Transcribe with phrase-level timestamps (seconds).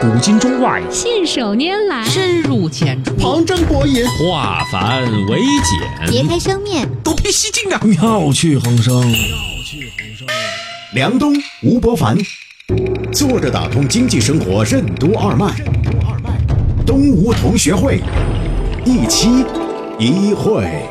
[0.00, 7.80] 古今中外，信手拈来，深入浅出，旁征博引，化繁为简，别开生面，独辟蹊径啊！
[7.82, 8.94] 妙趣横生。
[9.00, 9.16] 妙
[9.64, 10.28] 趣横生
[10.92, 11.34] 梁冬、
[11.64, 12.16] 吴伯凡，
[13.12, 16.30] 坐着打通经济生活任督二脉任督二脉，
[16.86, 18.00] 东吴同学会，
[18.84, 19.44] 一期
[19.98, 20.88] 一会。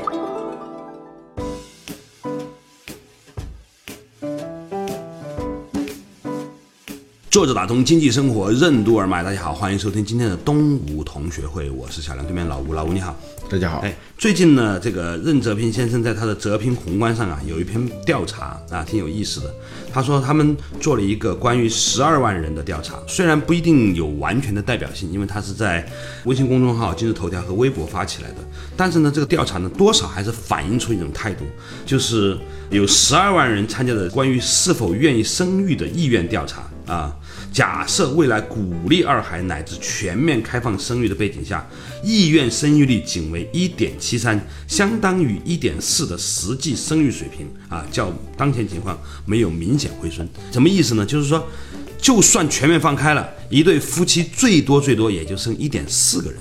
[7.38, 13.16] 坐着打通经济生活任督二脉，大家好，欢迎收听今天的东吴同学会，我是小梁，对面老吴，老吴你好。
[13.48, 19.54] 大家好，哎，最近呢，这个任泽平先生在他的《泽平宏观》上啊，有一篇调查啊，挺有意思的。
[19.94, 25.88] 他说他们做了一个关于十二万人的调查，虽然不一定有完全的代表性，因为他是在
[26.26, 28.38] 微信公众号、今日头条和微博发起来的，
[28.76, 31.46] 但是呢，这个调查呢，多少还是反映出一种态度，
[31.86, 32.36] 就是
[32.72, 37.16] 有十二万人参加的关于是否愿意生育的意愿调查啊。
[37.52, 41.66] 假设未来鼓励二孩乃至全面开放生育的背景下，
[42.04, 50.28] 意愿生育率仅为一点七三，相当于一点四的实际生育水平啊，较当前情况没有明显回升。
[50.52, 51.06] 什么意思呢？
[51.06, 51.44] 就是说，
[52.00, 56.40] 就算全面放开了，一对夫妻最多最多也就生一点四个人。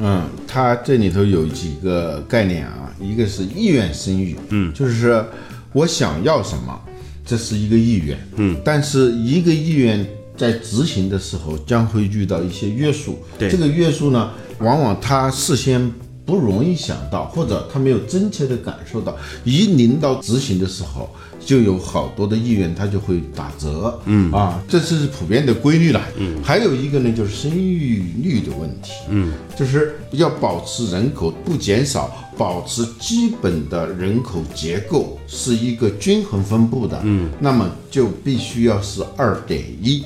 [0.00, 5.24] 嗯，它这里头有几个概念啊，一个是意愿生育，嗯，就是
[5.72, 6.78] 我想要什么。
[7.24, 13.50] 这是一个意愿，嗯，但是一个意愿在执行的时候将会遇到一些约束，对。
[13.50, 15.92] 这个约束呢，往往他事先
[16.30, 21.10] 不容易想到，或者他没有真切的感受到，一临到执行的时候，
[21.44, 24.30] 就有好多的意愿，他就会打折，嗯。
[24.30, 32.14] 啊，这是普遍的规律了，嗯，还有一个呢，就是生育率的问题，嗯，就是要保持人口不减少。
[32.38, 40.02] 保持基本的人口结构是一个均衡分布的，嗯，那么就必须要是二点一。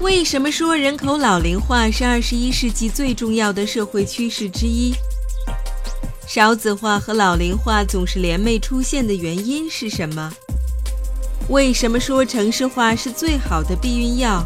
[0.00, 4.92] 为什么说人口老龄化是二十一世纪最重要的社会趋势之一？
[6.26, 10.32] 少子化和老龄化总是联袂出现的原因是什么？
[11.48, 14.44] 为什么说城市化是最好的避孕药？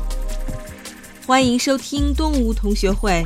[1.26, 3.24] 欢迎收听东吴同学会，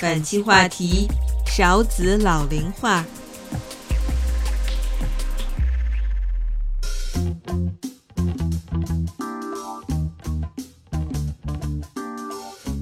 [0.00, 1.08] 本期话题。
[1.46, 3.04] 少子老龄化，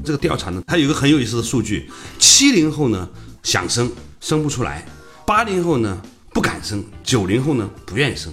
[0.04, 3.08] 这个调查呢，它有一个很有意思的数据：七零后呢
[3.42, 3.90] 想生
[4.20, 4.84] 生不出来，
[5.26, 6.00] 八零后呢
[6.32, 8.32] 不敢生，九零后呢不愿意生。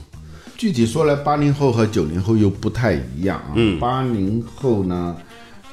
[0.58, 3.54] 具体说来，八零后和九零后又不太一样啊。
[3.56, 5.16] 嗯，八零后呢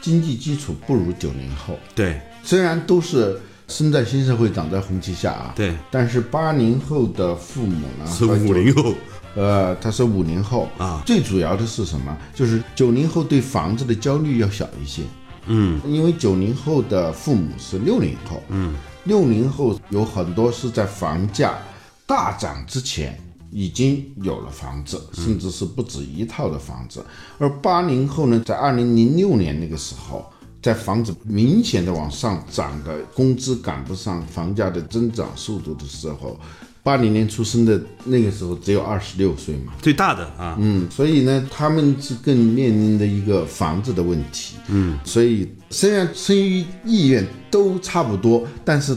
[0.01, 1.79] 经济基础不如九零后。
[1.95, 3.41] 对，虽然都是。
[3.69, 5.53] 生在新社会，长在红旗下啊。
[5.57, 5.75] 对。
[5.91, 8.09] 但是八零后的父母呢？
[8.09, 8.95] 是五零后。
[9.34, 11.03] 呃，他是五零后啊。
[11.05, 12.17] 最主要的是什么？
[12.33, 15.03] 就是九零后对房子的焦虑要小一些。
[15.47, 15.81] 嗯。
[15.87, 18.43] 因为九零后的父母是六零后。
[18.49, 18.75] 嗯。
[19.05, 21.59] 六零后有很多是在房价
[22.07, 23.19] 大涨之前
[23.51, 27.05] 已经有了房子，甚至是不止一套的房子。
[27.39, 30.25] 而八零后呢，在二零零六年那个时候。
[30.62, 36.37] 在房子明显的往上涨的工资赶不上房价的增长速度的时候，
[36.86, 48.97] 八零年出生的那个时候只有二十六岁嘛，最大的啊，嗯，所以呢，他们是更面临的一个房子的问题，嗯，所以虽然生育意愿都差不多，但是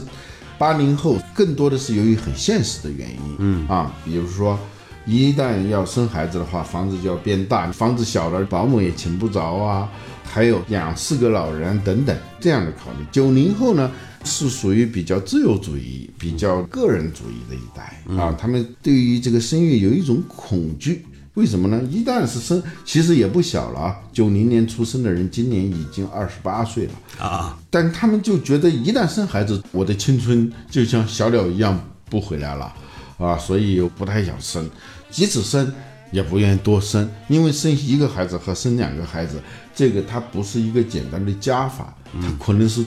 [0.56, 3.66] 八零后更多的是由于很现实的原因，嗯。
[3.66, 4.56] 啊，比如说
[5.04, 9.88] 一旦要生孩子的话，房子就要变大，房子小了，保姆也请不着啊。
[10.22, 13.04] 还有养四个老人等等这样的考虑。
[13.10, 13.90] 九零后呢
[14.24, 21.04] 是属于比较自由主义、比较个人主义的一代啊，他们对于这个生育有一种恐惧。
[21.34, 21.80] 为什么呢？
[21.90, 23.96] 一旦是生，其实也不小了啊。
[24.12, 26.92] 九零年出生的人今年已经二十八岁了
[27.24, 32.74] 啊，但他们就觉得一旦生孩子，我的青春就像小鸟一样不回来了
[33.18, 34.68] 啊，所以又不太想生，
[35.10, 35.72] 即使生。
[36.12, 39.40] 也不愿意多生，因为生一个孩子和生两个孩子，
[39.72, 42.84] 这个它不是一个简单的加法，它可能是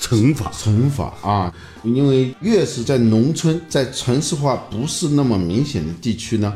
[0.00, 0.50] 乘法。
[0.56, 1.54] 乘法啊，
[1.84, 6.52] 因为越是在农村，在城市化不是那么明显的地区呢，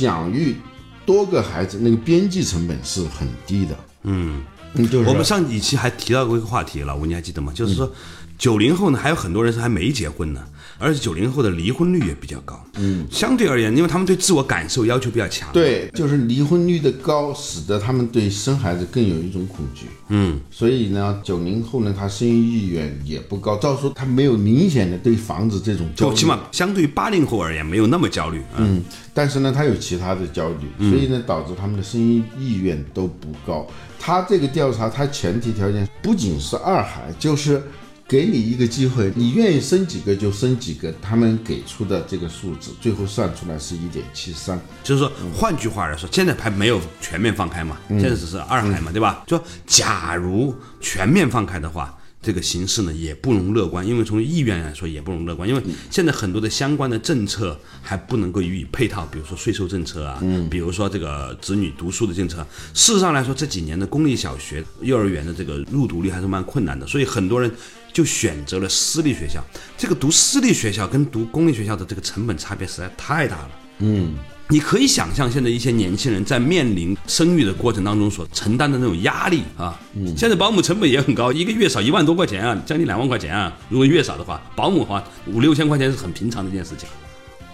[0.00, 0.56] 养育
[1.04, 3.76] 多个孩子那个边际成本是很低的。
[4.02, 4.42] 嗯，
[4.90, 7.52] 就是我们上几期还提到过一个话题了，吴你还记得吗？
[7.54, 7.92] 就是说
[8.38, 10.42] 九零后呢，还有很多人是还没结婚呢。
[10.80, 12.60] 而且九零后的离婚率也比较高。
[12.76, 15.48] 嗯，相对而言，因为他们对自我感受要求比较强。
[15.52, 19.86] 对，就是离婚率的高，使得他们对生孩子更有一种恐惧。
[20.08, 28.38] 嗯，所以呢，九零后呢，他生育意愿也不高，照说他没有明显的对房子这种焦虑，就起码相对于八零后而言，没有那么焦虑。
[28.40, 28.56] 啊。
[28.58, 33.66] 嗯，但是呢，他有其他的焦虑，所以呢，导致他们的生育意愿都不高。
[33.98, 37.62] 他这个调查，他前提条件不仅是二孩，就是
[38.10, 40.92] 给你一个机会，你愿意生几个就生几个。
[41.00, 44.60] 他们给出的这个数字，最后算出来是一点七三。
[44.82, 49.22] 就是说，换句话来说，现在还没有全面放开嘛，现在只是二孩嘛，对吧？
[49.28, 51.96] 就假如全面放开的话。
[52.22, 62.46] 这个形势呢也不容乐观，因为从意愿来说也不容乐观，因为现在很多的相关的政策还不能够予以配套，比如说税收政策啊，嗯，比如说这个子女读书的政策。
[62.74, 67.50] 事实上来说，这几年的公立小学、幼儿园的这个入读率还是蛮困难的，所以很多人
[67.92, 69.44] 就选择了私立学校。
[69.76, 74.14] 这个读私立学校跟读公立学校的这个成本差别实在太大了，嗯。
[74.52, 79.80] 你可以想象，现在一些年轻人在面临生育的过程当中所承担的那种压力啊。
[79.94, 83.56] 嗯，现在保姆成本也很高，一个月少一万多块钱啊，将近两万块钱啊。
[83.68, 86.88] 如果月少的话，保姆的话五六千块钱是很平常的一件事情，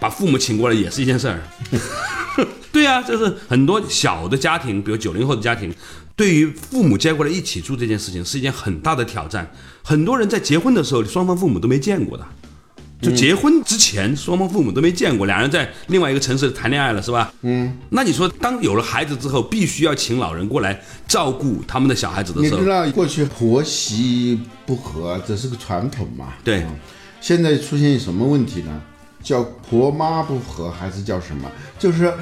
[0.01, 1.43] 把父母请过来也是一件事儿。
[2.73, 5.71] 对啊，就是很多小的家庭，比如九零后的家庭，
[6.17, 9.53] 对于父母接过来一起住这件事情是一件很大的挑战。
[9.89, 12.27] 很多人在结婚的时候，双方父母都没见过的。
[13.01, 17.33] 就结婚之前，双方父母都没见过，两人在另外一个城市谈恋爱了，是吧？
[17.43, 17.73] 嗯。
[17.91, 26.33] 那你说，当有了孩子之后，必须要请老人过来照顾他们的小孩子的时候，你知道过去婆媳不和这是个传统嘛？
[26.43, 26.67] 对。
[27.21, 28.83] 现在出现什么问题呢？
[29.23, 31.49] 叫婆妈不和还是叫什么？
[31.79, 32.13] 就是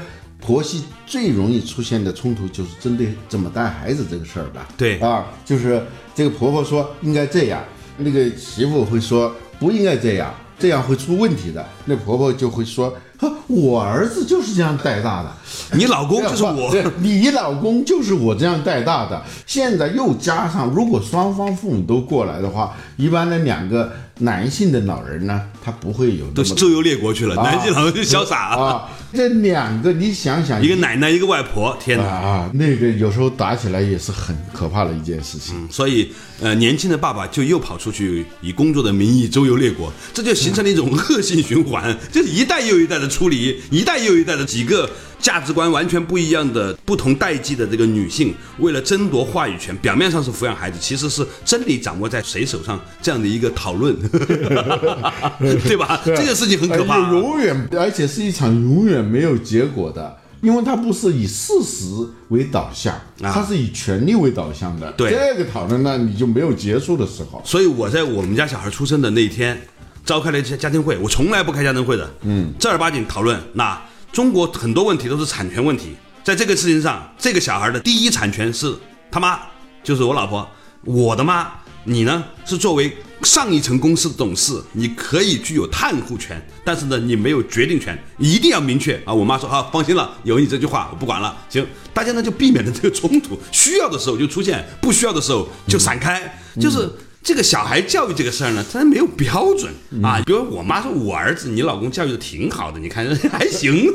[0.44, 4.68] 婆媳最容易出现的冲突，就是针对怎么带孩子这个事儿吧？
[4.76, 4.98] 对。
[4.98, 5.82] 啊，就是
[6.14, 7.62] 这个婆婆说应该这样，
[7.96, 10.34] 那个媳妇会说不应该这样。
[10.56, 15.30] 这样会出问题的，那婆婆就会说：“呵，我儿子就是这样带大的，
[15.76, 19.20] 你老公就是 我，你老公就是我这样带大的。
[19.46, 28.88] 现在又加上，如果双方父母都过来的话，一般的两个男性的老人呢，他不会有周游列国去了，男性老人就潇洒啊。
[29.14, 35.54] 这两个你想想，一个奶奶一个外婆，天哪啊，那个有时候打起来也是很可怕的一件事情。
[35.70, 44.90] 所以，呃，年轻的爸爸就又跑出去以工作的名义周游列国，这就形成了一种恶性循环，就是一代又一代的出离，一代又一代的几个。
[45.20, 53.96] 价值观完全不一样的不同代际的这个女性，为了争夺话语权，表面上是抚养孩子，其实是真理掌握在谁手上这样的一个讨论，
[55.64, 55.98] 对吧？
[56.04, 61.84] 这个事情很可怕，永远，而且是一场永远没有结果的，因为它不是以事实
[62.28, 64.90] 为导向，它是以权力为导向的。
[64.92, 67.40] 对这个讨论呢，你就没有结束的时候。
[67.44, 69.60] 所以我在我们家小孩出生的那一天，
[70.04, 73.80] 召开了一些家庭会，我从来不开家庭会的，嗯，正儿八经讨论那。
[74.12, 78.72] 中国很多问题都是产权问题，在这个事情上，这个小孩的第一产权是
[79.10, 79.38] 他妈，
[79.82, 80.48] 就是我老婆，
[80.84, 81.50] 我的妈。
[81.86, 82.90] 你呢是作为
[83.24, 89.12] 上一层公司的董事，你可以具有探护权，但是呢，你没有决定权，一定要明确啊。
[89.14, 91.36] 我妈说啊，放心了，有你这句话，我不管了。
[91.48, 96.88] 行，大家呢就避免了这个冲突，需要的时候就出现，不需要的时候就闪开，就是。
[97.26, 99.72] 这个小孩教育这个事儿呢，它没有标准
[100.04, 100.20] 啊。
[100.26, 103.90] 比如我妈说，我儿子你老公教育的挺好的，你看 还行？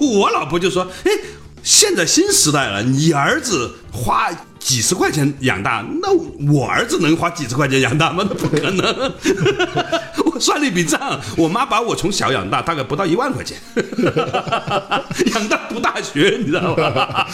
[0.00, 1.12] 我老婆就说，哎，
[1.66, 4.30] 现在新时代了，你儿子花
[4.60, 6.12] 几十块钱养大，那
[6.52, 8.24] 我儿子能花几十块钱养大吗？
[8.30, 9.12] 那不可能。
[10.32, 13.58] 我算了一笔账，我妈把我从小养大，大概不到一万块钱，
[15.34, 17.26] 养大读大学，你知道吧？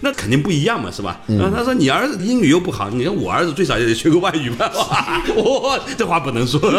[0.00, 1.20] 那肯定不一样嘛，是吧？
[1.28, 4.70] 嗯，他说你儿子英语又不好，你看我儿子最少也得学个外语吧？
[5.36, 6.60] 哇，这话不能说。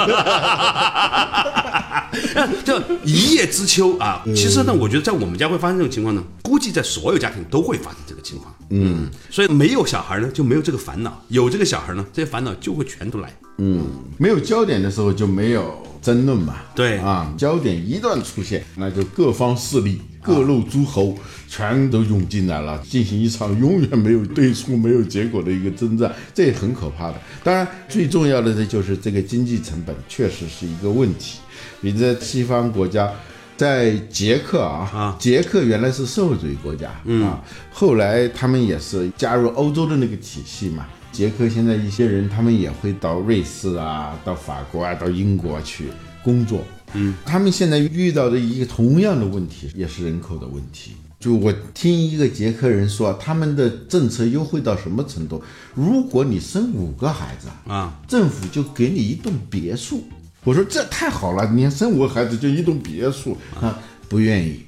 [2.65, 4.23] 就一叶知秋啊！
[4.27, 8.53] 其实呢，我觉得在我们家会发生这种情况呢，估计在所有家庭都会发生这个情况。
[8.69, 13.33] 嗯，所以没有小孩呢，就没有这个烦恼；有这个小孩呢，这些烦恼就会全都来。
[13.57, 13.85] 嗯，
[14.17, 16.55] 没有焦点的时候就没有争论嘛。
[16.75, 20.01] 对啊，焦点一旦出现，那就各方势力。
[20.21, 27.15] 各路诸侯全都涌进来了，进行一场永远没有对错、没有结果的一个征战，这也很可怕的。
[27.43, 31.39] 当然，最重要的这就是这个经济成本确实是一个问题。
[31.81, 33.09] 你在西方国家，
[33.55, 36.89] 在捷克啊，捷克原来是社会主义国家
[37.23, 40.85] 啊，后来他们也是加入欧洲的那个体系嘛。
[41.11, 45.85] 捷克现在一些人他们也会到瑞士啊、到法国啊、到英国去
[46.23, 46.63] 工作。
[46.93, 50.91] 嗯，他们现在遇到的一个同样的问题，也是人口的问题。
[51.19, 55.43] 就我听一个捷克人说，他们的政策优惠到什么程度？
[55.75, 60.03] 如果你生五个孩子啊，政府就给你一栋别墅。
[60.45, 63.77] 我说这太好了，你生五个孩子就一栋别墅啊，
[64.07, 64.61] 不愿意，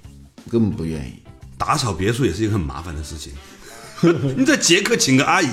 [0.50, 1.14] 根本不愿意。
[1.58, 3.32] 打扫别墅也是一个很麻烦的事情。
[4.38, 5.50] 你在捷克请个阿姨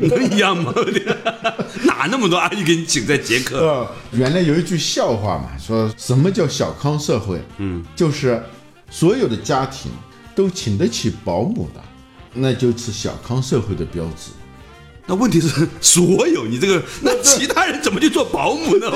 [0.00, 0.72] 能一样吗？
[1.84, 3.58] 哪那么多阿姨给你请在捷克？
[3.58, 7.40] 呃，原来有一句笑话嘛，说什么叫小康社会？
[7.58, 8.42] 嗯，就是
[8.90, 9.90] 所有的家庭
[10.34, 11.80] 都请得起保姆的，
[12.34, 14.30] 那就是小康社会的标志。
[15.06, 18.90] 那问题是，所有你这个， 那其他人怎么去做保姆呢？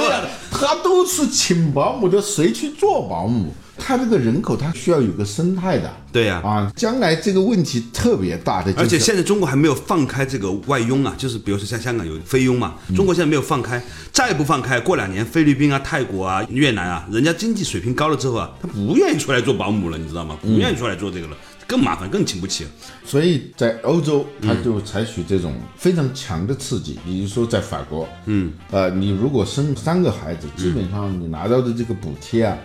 [0.51, 3.53] 他都是请保姆的，谁去做保姆？
[3.79, 5.91] 他这个人口，他需要有个生态的。
[6.13, 8.73] 对呀，啊，将来这个问题特别大的。
[8.77, 20.39] 而且现在中国还没有放开这个外佣啊，就是比如说像香港有菲佣嘛，中国现在没有放开，再不放开，过两年菲律宾啊、泰国啊、越南啊，人家经济水平高了之后啊，他不愿意出来做保姆了，你知道吗？
[20.41, 22.67] 不愿意出来做这个了，更麻烦，更请不起。
[23.05, 32.57] 所以在欧洲，他就采取这种非常强的刺激，比如说在法国，嗯，呃，你如果生三个孩子，基本上你拿到的这个补贴啊。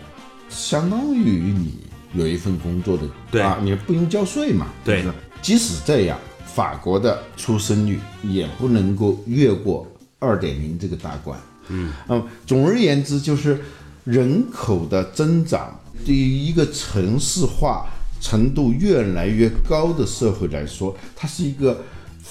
[0.51, 1.79] 相当于你
[2.13, 4.67] 有一份工作的，对啊，你不用交税嘛。
[4.83, 5.03] 对，
[5.41, 9.87] 即使这样，法国的出生率也不能够越过
[10.19, 11.39] 二点零这个大关。
[11.69, 13.59] 嗯，嗯，总而言之，就是
[14.03, 17.87] 人口的增长对于一个城市化
[18.19, 21.81] 程度越来越高的社会来说，它是一个。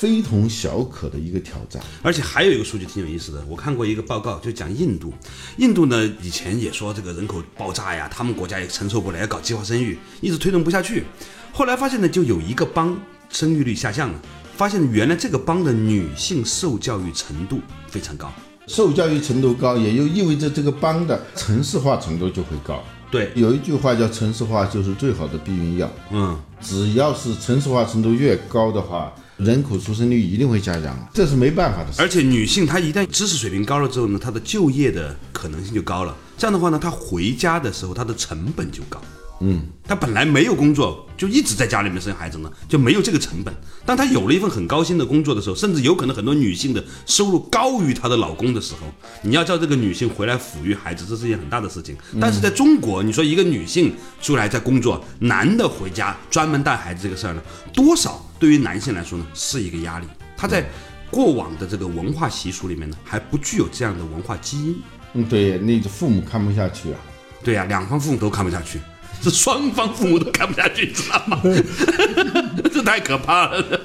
[0.01, 5.13] 非同小可的一个挑战，而且还有一个数据挺有意思的，我看过一个报告，就讲印度。
[5.59, 11.05] 印度呢，以前也说这个人口爆炸呀，他们国家也承受不了，要搞计划生育，一直推动不下去。
[11.53, 14.19] 后来发现呢，就有一个邦生育率下降了，
[14.57, 18.33] 发现原来这个邦的女性受教育程度非常高，
[18.67, 22.83] 受教育程度高，也就意味着这个邦的城市化程度就会高。
[23.11, 25.91] 对，有一句话叫“城市化就是最好的避孕药”。
[26.11, 29.13] 嗯，只要是城市化程度越高的话。
[29.45, 32.03] 人口出生率一定会下降，这是没办法的事。
[32.03, 36.15] 而且女性她一旦知识水平高了之后呢，她的就业的可能性就高了。
[36.37, 39.01] 这样的话呢，她回家的时候她的成本就高。
[39.41, 43.55] 嗯，她本来没有工作，就一直在家里面生孩子呢，就没有这个成本。
[43.87, 48.87] 当她有了一份很高薪的工作的时候，甚至有可能很多女性的收入高于她的老公的时候，
[49.23, 51.97] 你要叫这个女性回来抚育孩子，这是一件很大的事情。
[52.21, 57.43] 但是在中国，你说一个女性出来在工作，男的回家专门带孩子这个事儿呢，
[57.73, 58.25] 多少？
[58.39, 60.07] 对于男性来说呢，是一个压力。
[60.37, 60.67] 他在
[61.11, 64.77] 过往的这个文化习俗里面呢，还不具有这样的文化基因。
[65.15, 66.99] 嗯，对，那个父母看不下去啊。
[67.43, 68.79] 对呀，两方父母都看不下去，
[69.23, 71.41] 是双方父母都看不下去，知道吗？
[72.73, 73.81] 这太可怕了。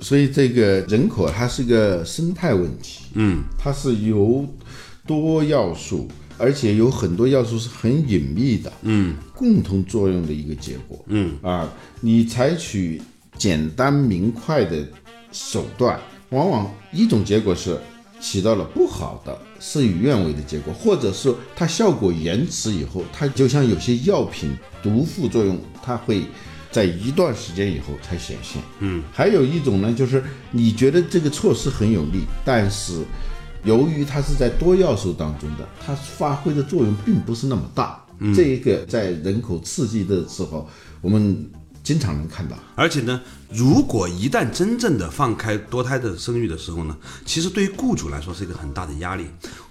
[0.00, 3.04] 所以这个人口它是个生态问题。
[3.14, 4.46] 嗯，它是由
[5.06, 8.72] 多要素，而且有很多要素是很隐秘的。
[8.82, 11.04] 嗯，共同作用的一个结果。
[11.08, 11.68] 嗯啊，
[12.00, 13.00] 你采取。
[13.38, 14.86] 简单明快的
[15.32, 15.98] 手段，
[16.28, 17.74] 往往一种结果是
[18.20, 26.24] 起到了不好的事与愿违的结果，或者是它效果延迟以后，它就像有些药品毒副作用，它会
[26.70, 28.60] 在一段时间以后才显现。
[28.80, 33.02] 嗯，还有一种呢，就是你觉得这个措施很有利，但是
[33.64, 38.04] 由于它是在多要素当中的，它发挥的作用并不是那么大。
[38.36, 40.68] 这一个在人口刺激的时候，
[41.00, 41.50] 我们。
[41.90, 43.20] 经常能看到，而且呢，
[43.52, 49.26] 如果一旦真正的放开多胎的生育的时候呢，其实对于雇主来说是一个很大的压力。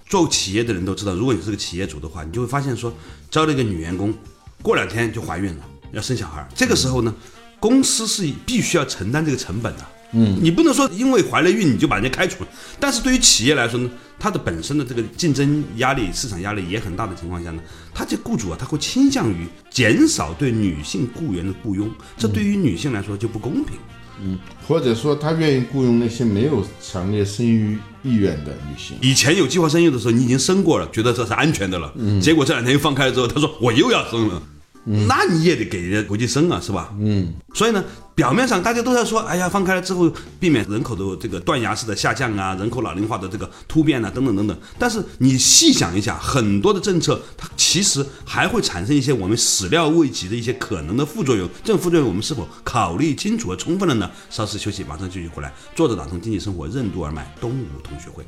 [0.06, 2.92] 做企业的人都知道，如果你是个企业主的话，你就会发现说，
[3.30, 4.12] 招了一个女员工，
[4.60, 7.14] 过两天就怀孕了，要生小孩，这个时候呢，
[7.58, 9.86] 公司是必须要承担这个成本的。
[10.12, 12.50] 嗯，你不能说因为怀了孕你就把人家开除了。
[12.78, 13.88] 但是对于企业来说呢，
[14.20, 17.62] 它的本身的这个竞争压力、市场压力也很大的情况下呢，
[17.94, 23.78] 他这雇主啊，他会倾向于减少对女性雇员的雇佣，这对于女性来说就不公平。
[24.22, 28.94] 嗯，或者说他愿意雇佣那些没有强烈生育意愿的女性。
[29.00, 31.90] 以前有计划生育的时候，你已经生过了，觉得这是安全的了。
[31.96, 34.42] 嗯，结果这两天又放开了之后，他说我又要生了。
[34.84, 36.92] 那你也得给人家国际生啊，是吧？
[36.98, 37.84] 嗯，所以呢，
[38.14, 44.58] 表面上大家都在说，哎呀，放开了之后，避免人口的这个断崖式的下降啊，人口老龄化的这个突变啊，等等等等。
[44.78, 51.48] 但是你细想一下，很多的政策，它其实还会产生一些我们始料未及的一些可能的副作用。
[51.62, 54.10] 这种副作用我们是否考虑清楚和充分了呢？
[54.30, 55.52] 稍事休息，马上继续回来。
[55.74, 58.24] 坐着打通经济生活任督二脉，东吴同学会。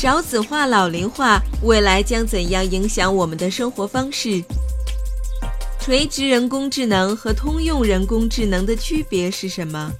[0.00, 4.42] 少子化、老龄化未来将怎样影响我们的生活方式？
[5.78, 9.92] 垂直人工智能和通用人工智能的区别是什么？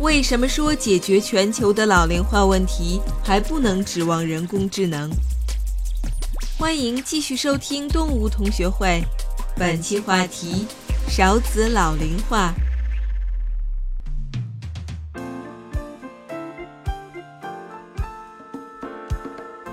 [0.00, 5.08] 为什么说解决全球的老龄化问题还不能指望人工智能？
[6.58, 9.00] 欢迎继续收听动物同学会，
[9.56, 10.66] 本期话题：
[11.08, 12.52] 少子老龄化。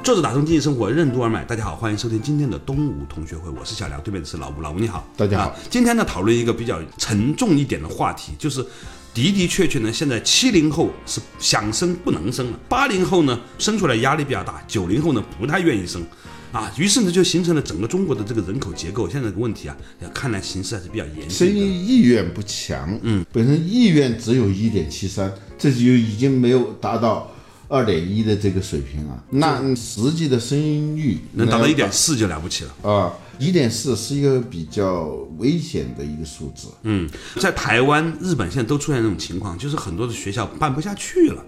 [0.04, 8.66] 作者打通经济生活任督二脉，大家好，欢迎收听今天的东吴同学会，我是小梁，对面的是老吴，老吴你好，大家好啊今天呢，讨论一个比较沉重一点的话题，就是
[9.14, 16.04] 的的确确呢，现在七零后是想生不能生了，八零后呢生出来压力比较大，九零后呢不太愿意生。
[16.52, 19.08] 啊，于是呢，就形成了整个中国的这个人口结构。
[19.08, 19.78] 现在这个问题啊，
[20.14, 21.56] 看来形势还是比较严生峻生。
[21.56, 27.32] 育意愿不强，嗯，本身意愿只有一点七三，这就已经没有达到
[27.72, 29.24] 二点一的这个水平啊。
[29.30, 30.60] 那实际的生
[30.98, 32.92] 育能达到一点四就了不起了。
[32.92, 35.06] 啊，一点四是一个比较
[35.38, 36.68] 危险的一个数字。
[36.84, 37.10] 嗯，
[37.40, 41.46] 在台湾、日本现在都出现这种情况，就是很多的学校办不下去了。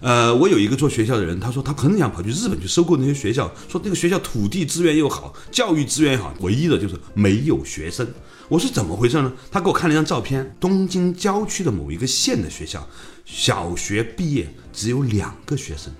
[0.00, 8.06] 呃，我有一个做学校的人，他说他很想跑去日本去收购那些学校，说那个学校土地资源又好，教育资源也好，唯一的就是没有学生。
[8.48, 9.32] 我说怎么回事呢？
[9.50, 12.86] 他给我看了一张照片，东京郊区的某一个县的学校，
[13.24, 15.92] 小学毕业只有两个学生，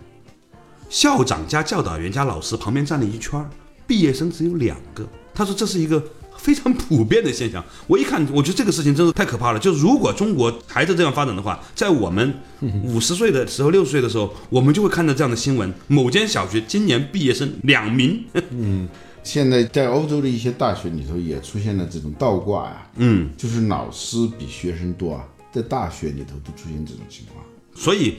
[0.90, 3.48] 校长加教导员加老师旁边站了一圈儿，
[3.86, 5.08] 毕业生只有两个。
[5.32, 6.02] 他说这是一个
[6.36, 7.64] 非常普遍的现象。
[7.86, 9.58] 我一看，我觉得这个事情真是太可怕了。
[9.58, 12.34] 就如果中国还是这样发展的话，在我们
[12.82, 18.24] 五十岁的时候、六十岁的时候，我们就会看到这样的新闻：某间小学今年毕业生两名。
[18.50, 18.88] 嗯
[19.22, 27.42] 现在在欧洲的一些大学里头也出现了这种倒挂呀、嗯，就是老师比学生多啊，在大学里头都出现这种情况。
[27.74, 28.16] 所以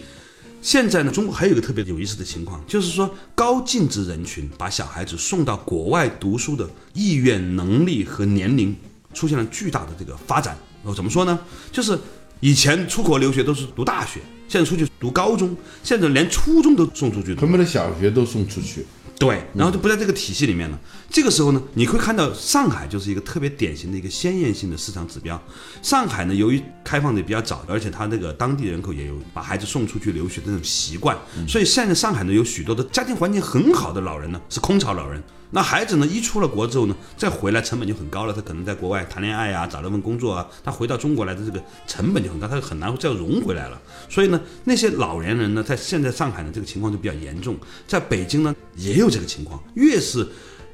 [0.66, 8.76] 现在呢，中国还有一个特别有意思的情况，就是说高净值人群把小孩子送到国外读书的意愿、能力和年龄
[9.14, 10.58] 出现了巨大的这个发展。
[10.82, 11.40] 哦，怎么说呢？
[11.72, 11.96] 就是
[12.40, 17.46] 以前出国留学都是读大学，现在出去读高中，现在连初中都送出去读他。
[17.46, 18.84] 们的小学都送出去，
[19.20, 20.80] 对，然后就不在这个体系里面了。
[21.10, 25.42] 这个时候呢，你会看到上海就是一个特别典型的一个鲜艳性的市场指标。
[25.82, 35.22] 上海呢，由于开放的比较早，而且它那个当地人口也有把孩子送出去留学的这种习惯，所以现在上海呢有许多的家庭环境很好的老人呢是空巢老人。
[35.52, 38.34] 那孩子呢，一出了国之后呢，再回来成本就很高了。
[38.34, 43.80] 他可能在国外谈恋爱啊，找了份工作啊，他回到中国来的这个成本就很高，他很难再融回来了。
[44.10, 47.56] 所以呢，那些老年人呢，在现在上海呢，这个情况就比较严重。
[47.88, 50.28] 在北京呢，也有这个情况，越是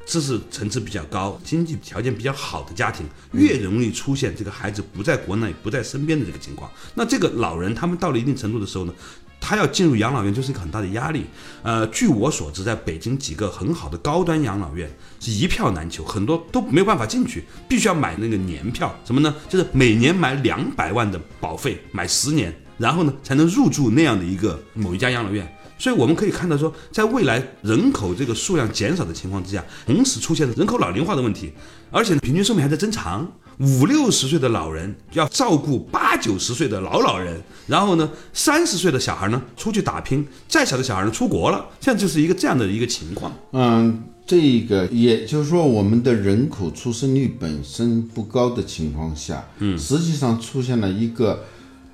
[0.05, 6.69] 知识层次比较高、经济条件比较好的家庭，越容易出现这个孩子不在国内、不在身边的这个情况。
[6.95, 8.93] 那这个老人他们到了一定程度的时候呢，
[9.39, 11.25] 他要进入养老院就是一个很大的压力。
[11.63, 18.93] 呃，据我所知，在北京几个很好的高端养老院是一票难求，很多都没有办法进去，必须要买那个年票。
[19.05, 19.33] 什么呢？
[19.47, 25.47] 就是每年买两百万的保费，买十年，然后呢才能入住那样的一个某一家养老院。
[25.81, 31.51] 所以我们可以看到说，在未来人口这个数量减少的情况之下，同时出现了人口老龄化的问题，
[31.89, 33.27] 而且呢平均寿命还在增长。
[33.57, 43.33] 五六十岁的老人要照顾八九十岁的老老人，然后呢，三十岁的小孩呢出去打拼，再小的小孩呢出国了，现在就是一个这样的一个情况。
[43.53, 51.43] 嗯，这个也就是说，我们的人口出生率本身不高的情况下，嗯，实际上出现了一个，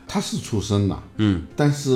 [0.07, 1.89] 他是出生了，嗯，但是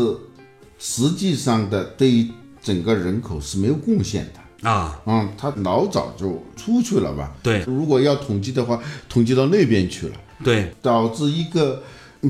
[0.82, 2.28] 实际上的对于
[2.62, 4.70] 整个人口是没有贡献的。
[4.70, 7.32] 啊，嗯，他老早就出去了吧？
[7.44, 11.82] 对如果要统计的话，统计到那边去了，对，导致一个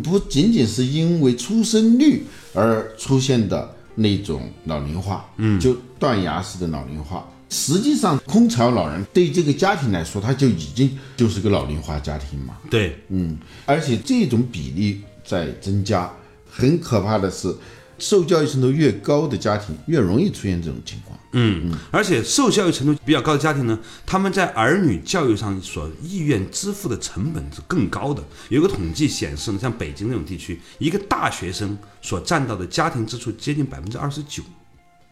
[0.03, 7.25] 不仅仅是因为出生率而出现的那种老龄化，嗯，就断崖式的老龄化。
[7.49, 12.57] 实际上，空巢老人对这个家庭来说，他就已经就是个老龄化家庭嘛。
[12.69, 16.09] 对，嗯，而且这种比例在增加。
[16.53, 17.53] 很可怕的是，
[18.01, 21.17] 受教育程度越高的家庭，越容易出现这种情况。
[21.33, 28.21] 嗯，而且受教育程度比较高的家庭呢，他们在儿女教育上所意愿支付的成本是更高的。
[28.49, 34.43] 有个统计显示呢，像北京这种地区，一个大学生所占到的家庭支出接近百分之二十九，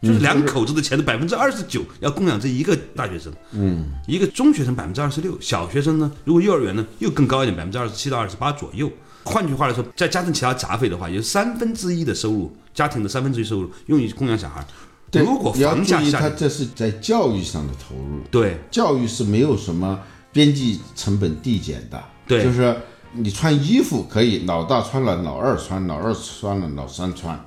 [0.02, 3.32] 就是两口子的钱的百分之二十九要供养这一个大学生。
[3.52, 8.90] 嗯，一个中学生百分之二十六，小学生呢，如果幼儿园呢又更高一点，百分之二十七到二十八左右。
[9.24, 14.64] 换句话来说，再加上其他杂费的话，有三分之一的收入，家庭的三分之一收入用于供养小孩。
[15.10, 18.20] 对如果你要房价注意，他这是在教育上的投入。
[18.30, 19.98] 对教育是没有什么
[20.32, 22.76] 边际成本递减的，对就是
[23.12, 27.38] 你穿衣服可以，老大穿了，老二穿，老二穿了，老三穿，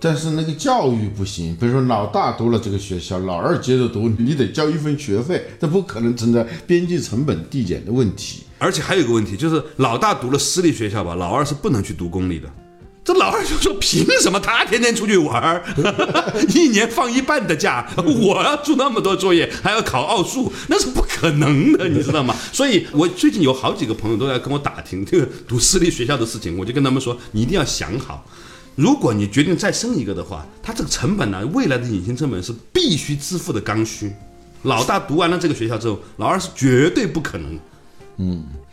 [0.00, 1.54] 但是那个教育不行。
[1.54, 8.42] 比如说老大读了这个学校，老二接着读，你得交一份学费，这不可能存在边际成本递减的问题。
[8.58, 12.48] 而且还有一个问题，就是老大读了私立学校吧，老二是不能去读公立的。
[13.04, 15.64] 这老二就说：“凭什么他天天出去玩儿，
[16.54, 28.22] 一年放一半的假，我要做那么多作业，还要考奥数，那是不可能的，你知道吗？”所以，我最近有好几个朋友都在跟我打听这个读私立学校的事情，我就跟他们说：“你一定要想好，
[28.74, 34.12] 如果你决定再生一个的话，他这个成本呢，未来的隐形成本是必须支付的刚需。
[34.64, 37.58] 老大读完了这个学校之后，老二是绝对不可能。”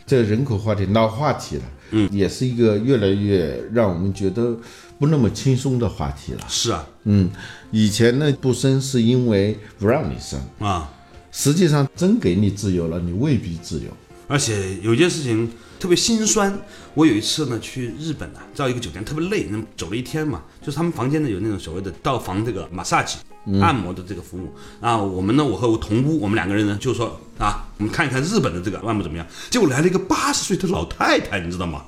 [0.06, 4.56] 这人口话题老话题了，嗯，也是一个越来越让我们觉得
[4.98, 6.40] 不那么轻松的话题了。
[6.48, 7.30] 是啊，嗯，
[7.70, 10.92] 以前呢不生是因为不让你生，啊。
[11.32, 13.90] 实际上真给你自由了，你未必自由。
[14.26, 16.58] 而且有一件事情特别心酸。
[16.94, 23.16] 我有一次呢去日本呢，到一个酒店特别累，那么走了一天嘛，就是他们房间呢有那种所谓的到房这个 massage
[23.60, 24.96] 按摩的这个服务啊。
[24.96, 29.26] 我们呢，我和我同屋，我们两个人呢就说啊，我们看一看日本的这个按摩怎么样。
[29.50, 31.84] 结果来了一个八十岁的老太太，你知道吗？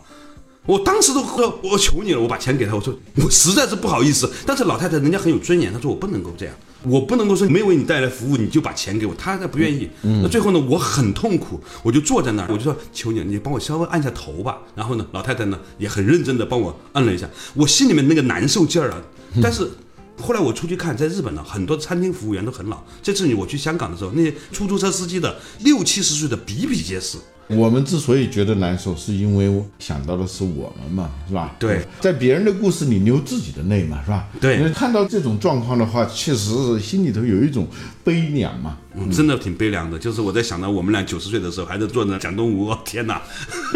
[0.66, 9.88] 我当时都说，我求你了，我把钱给她，我说我实在是不好意思，但是老太太人家很有尊严，她说我不能够这样，我不能够说没为你带来服务你就把钱给我，她那不愿意。
[10.02, 14.58] 那最后呢，我很痛苦，我就坐在那儿，我就说求你了，你帮我稍微按下头吧。
[14.74, 19.00] 然后呢，老太太呢也很认真的帮我按了一下，我心里面那个难受劲儿啊，
[19.42, 19.70] 但是。
[20.20, 22.82] 后来我出去看，在日本呢，很多餐厅服务员都很老。
[23.02, 27.18] 这次我去香港的时候，那些出租车司机的六七十岁的比比皆是。
[27.48, 31.54] 我们之所以觉得难受，是因为想到的是我们嘛，是吧？
[31.58, 34.26] 对，在别人的故事里流自己的泪嘛，是吧？
[34.40, 37.66] 对，看到这种状况的话，确实是心里头有一种
[38.04, 38.76] 悲凉嘛。
[39.00, 39.96] 嗯，真的挺悲凉的。
[39.98, 43.22] 就是我在想到我们俩九十岁的时候，还在坐那讲东吴，天哪，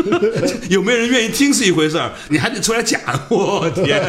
[0.68, 4.00] 有没有人愿意听是一回事儿，你还得出来讲，我天，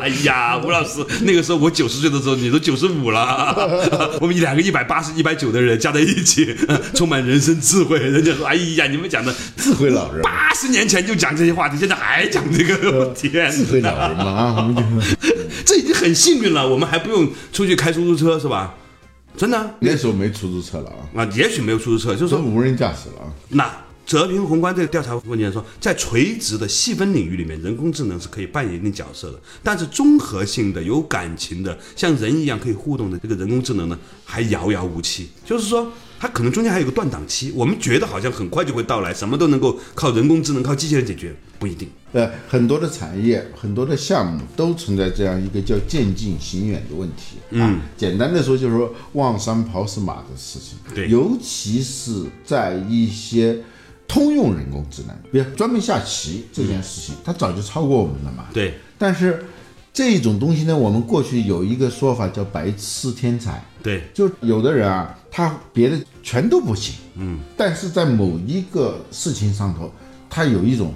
[0.00, 3.54] 哎呀，吴老师，那个时候我九十岁的时候，你都九十五了，
[4.22, 6.56] 我们两个一百八十、一百九的人加在一起，
[6.94, 7.98] 充满人生智慧。
[7.98, 14.74] 人家说，哎呀，你们讲的智慧老人，八十年前就讲这些话题，现在还讲这个，天，智慧老人嘛
[15.64, 18.74] 这已经很幸运了，我们还不用出去开出租车，是吧？
[19.36, 23.32] 真的，那时候没出租车了啊，啊，也许没有出租车，就是说无人驾驶了啊。
[23.48, 23.68] 那
[24.06, 35.30] 泽平宏观这个调查问卷说，在垂直的细分领域里面，人工智能是可以扮演一定角色的，但是综合性的、有感情的、像人一样可以互动的这个人工智能呢，还遥遥无期。
[35.44, 37.52] 就是说，它可能中间还有个断档期。
[37.54, 41.88] 我们觉得好像很快就会到来，什么都能够靠人工智能、靠机器人解决，不一定。
[42.12, 47.38] 呃，很多的产业、很多的项目都存在这样一个叫渐进行远的问题。
[47.50, 50.78] 嗯，简单的说就是说望山跑死马的事情。
[50.94, 53.58] 对尤其是在一些
[54.06, 58.46] 通用人工智能，比如专门下棋这件事情，它早就超过我们了嘛。
[58.52, 59.44] 对但是
[59.94, 63.64] 这种东西呢，我们过去有一个说法叫白痴天才。
[63.80, 69.88] 对，就有的人啊，他别的全都不行，嗯，但是在某一个事情上头，
[70.28, 70.92] 他有一种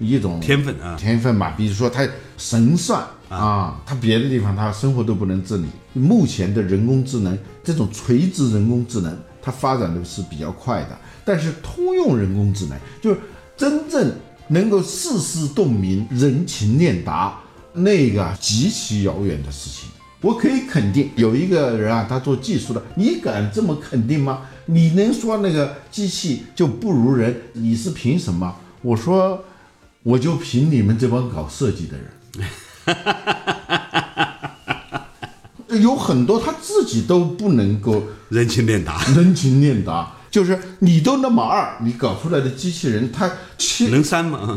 [0.00, 0.96] 一种天分啊。
[0.98, 2.04] 天分嘛，比如说他
[2.36, 5.66] 神算啊，他别的地方他生活都不能自理。
[5.92, 13.20] 目前的人工智能这种垂直人工智能，它发展的是比较快的，但是通用人工智能就是
[13.56, 14.12] 真正
[14.48, 17.38] 能够事事洞明、人情练达，
[17.72, 19.88] 那个极其遥远的事情。
[20.20, 24.42] 我可以肯定，有一个人啊，他做技术的，你敢这么肯定吗？
[24.66, 27.34] 你能说那个机器就不如人？
[27.54, 28.54] 你是凭什么？
[28.82, 29.44] 我说，
[30.02, 32.10] 我就凭你们这帮搞设计的人。
[35.80, 44.56] 有很多他自己都不能够人情练达，人情练达，就是你都那么二，你搞出来的机器人，它七能三吗？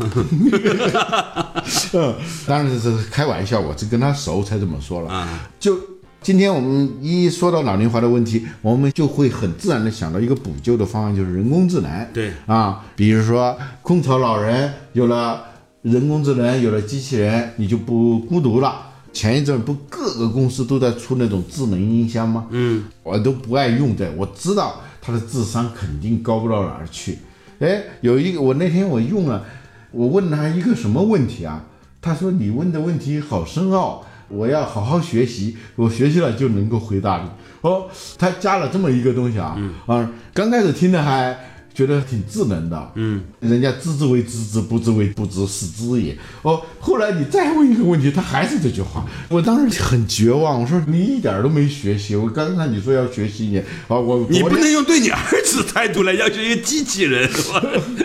[1.92, 2.14] 嗯，
[2.46, 5.10] 当然这是开玩笑，我是跟他熟才这么说了。
[5.10, 5.76] 啊，就
[6.22, 12.06] 今天我们一说到老龄化的问题，我们就会很自然的想到一个补救的方案，就是人工智能。
[12.12, 15.42] 对啊，比如说空巢老人有了
[15.82, 18.92] 人工智能，有了机器人，你就不孤独了。
[19.12, 22.46] 前一阵不各个公司都在出那种智能音箱吗？
[22.50, 27.18] 嗯，我都不爱用的，我知道它的智商肯定高不到哪儿去。
[27.58, 29.44] 哎，有一个我那天我用了，
[29.90, 31.62] 我问他一个什么问题啊？
[32.00, 37.28] 他说你问的问题好深奥，我要好好学习，我学习了就能够回答你。
[37.60, 37.86] 哦，
[38.18, 41.38] 他加了这么一个东西啊，啊，刚开始听的还
[41.74, 46.16] 觉得挺智能的，嗯，人家知之为知之，不知为不知，是知也。
[46.42, 57.28] 哦，后来你再问一个问题，他还是这句话，我当时很绝望，我说你一点都没学习，我刚才你说要学习你，啊，我你不能用对你儿子的态度来要求一个机器人，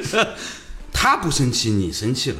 [0.91, 2.37] 他不生气，你生气了。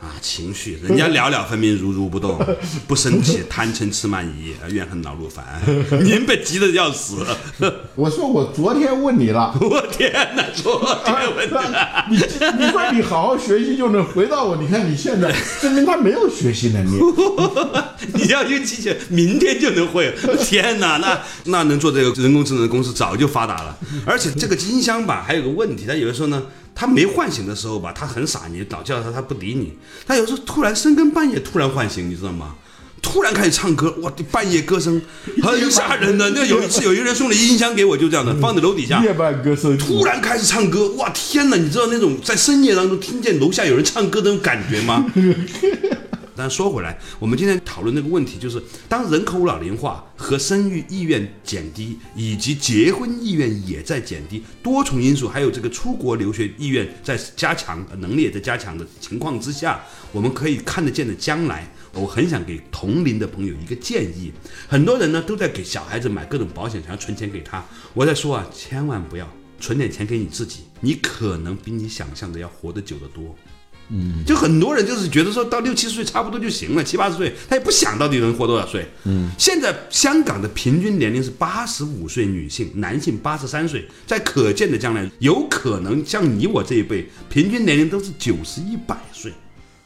[0.00, 2.38] 啊，情绪，人家了了分明，如如不动，
[2.86, 5.60] 不生气，贪嗔痴慢疑，怨恨恼怒烦，
[6.04, 7.26] 您被急得要死。
[7.96, 17.00] 我说我昨天问你了，我天哪，昨天问的，你你说你好好学习就能回答我，你看你现在证明他没有学习能力。
[18.14, 20.14] 你要用机器，明天就能会。
[20.38, 23.76] 天哪，那那能做这个人工智能的公司早就发达了。
[24.06, 26.44] 而且这个金香吧，还有个问题，它有的时候呢，
[26.78, 29.76] 它没唤醒的时候吧，他很傻，你老叫他他不理你。
[30.06, 32.54] 他有时候突然深更半夜突然唤醒，你知道吗？
[33.02, 35.02] 突然开始唱歌，哇，半夜歌声
[35.42, 36.30] 很吓人的。
[36.30, 41.56] 那有一次有一个人送了音箱给我，就这样的，放在楼底下，夜半歌声，突然开始唱歌，哇，天哪！
[41.56, 45.04] 你知道那种在深夜当中听见楼下有人唱歌的那种感觉吗？
[46.38, 64.32] 但说回来，我们今天讨论那个问题，就是当人口老龄化和生育意愿减低，以及结婚意愿也在减低，多重因素，还有这个出国留学意愿在加强，能力也在加强的情况之下，我们可以看得见的将来，我很想给同龄的朋友一个建议。
[64.68, 67.64] 很多人呢都在给小孩子买各种保险，想要存钱给他。
[67.94, 73.34] 我在说啊，千万不要存点钱给你自己，你可能比你想象的要活得久得多。
[73.90, 78.86] 嗯，就很多人就是觉得说到六七十岁差不多就行了，七八十岁他也不想到底能活多少岁。
[79.04, 89.32] 嗯，现在香港的平均年龄是八十五岁，女性、男性八十三岁，在可见的将来，有可能像你我这一辈，平均年龄都是九十一百岁。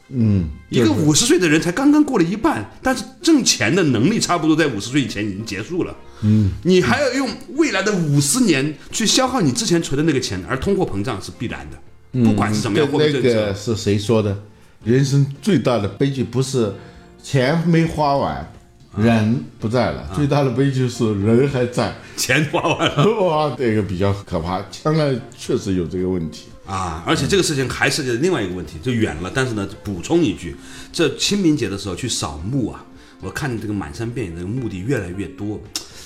[0.09, 5.95] 嗯，一个五十岁的人才刚刚过了一半，但是挣钱的能力差不多在五十岁以前已经结束了。
[6.21, 11.77] 嗯，你还要用未来的五十年去消耗你之前存的那个钱，而通货膨胀是必然的。
[12.13, 14.37] 不管是什么样货币那政策个，是谁说的？
[14.83, 16.73] 人生最大的悲剧不是
[17.21, 18.53] 钱没花完，
[18.97, 21.93] 人不在了，最大的悲剧是人还在。
[22.15, 26.49] 钱花完了 哇，这个比较可怕，将来确实有这个问题。
[26.65, 27.03] 啊！
[27.05, 29.29] 而且这个事情还涉及到另外一个问题，就远了。
[29.33, 30.55] 但是呢，补充一句，
[30.93, 32.85] 这清明节的时候去扫墓啊，
[33.19, 35.59] 我看这个满山遍野的墓地越来越多，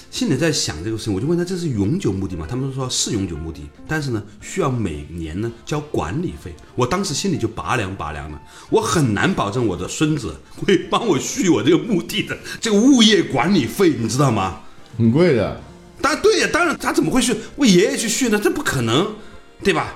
[0.10, 2.48] 心里在想这个事情，我就问他这是永久墓地吗？
[2.50, 6.54] 他们说是永久墓地，但是呢，需要每年呢交管理费。
[6.76, 8.40] 我当时心里就拔凉拔凉的，
[8.70, 14.62] 我很难保证我的孙子会帮我续我这个墓地的这个物业管理费，你知道吗？
[14.98, 15.62] 很贵的，
[16.02, 18.40] 当然对呀，当然他怎么会去为爷爷去续呢？
[18.42, 19.16] 这不可能，
[19.64, 19.96] 对吧？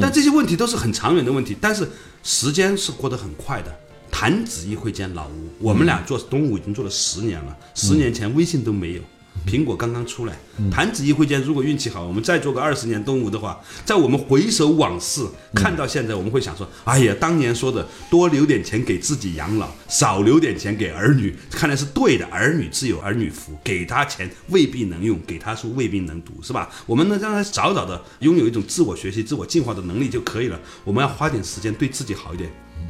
[0.00, 1.88] 但这些问题都是很长远的问题，但是
[2.22, 3.74] 时间是过得很快的。
[4.10, 9.00] 弹指一挥间，老吴，我们俩做东吴已经做了十年了，十年前微信都没有。
[9.46, 10.38] 苹果刚刚出来，
[10.70, 22.26] 弹指一挥间，如果运气好，我们再做个二十年东吴的话，在我们回首往事，看到现在，我们会想说：哎呀，当年说的多留点钱给自己养老，少留点钱给儿女，看来是对的。
[22.26, 26.68] 儿女自有儿女福，给他钱未必能用，给他书未必能读，是吧？
[26.86, 30.60] 我们呢，让他早早的拥有一种自我学习、自我进化的能力就可以了。
[30.84, 32.48] 我们要花点时间对自己好一点。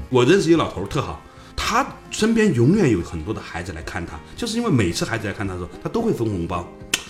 [0.09, 1.23] 我认识一个老头儿特好，
[1.63, 6.67] 他身边永远有很多的孩子来看他，就是因为每次孩子来看他的时候，他都会分红包。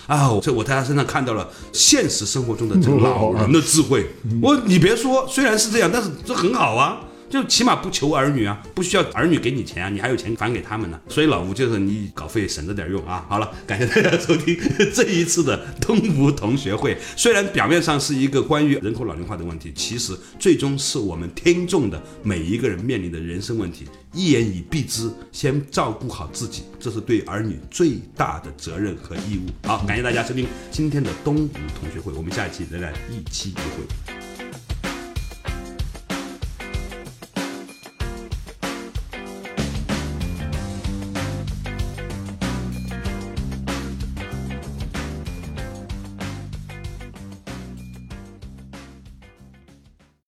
[0.09, 4.05] 啊，这我在他身上看到了现实生活中的这个老人的智慧。
[4.43, 7.01] 我你别说，虽然是这样，但是这很好啊。
[7.31, 11.01] 就起码不求儿女啊，不需要儿女给你钱啊，你还有钱返给他们呢。
[11.09, 13.25] 所以老吴就是你稿费省着点用啊。
[13.29, 14.59] 好了，感谢大家收听
[14.93, 16.99] 这一次的东吴同学会。
[17.17, 23.87] 虽然表面上是一个关于人口老龄化的问题，其实最终是我们听众的每一个人面临的人生问题。
[24.13, 29.69] 一言以蔽之，先照顾好自己，这是对儿女最大的责任和义务。
[29.69, 34.20] 好，感谢大家收听今天的东吴同学会，我们下一期仍然一期一会。